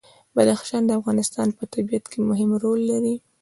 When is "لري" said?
2.91-3.15